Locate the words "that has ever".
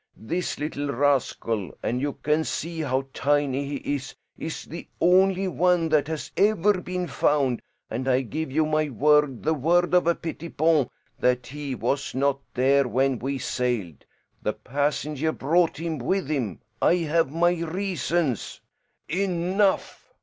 5.89-6.81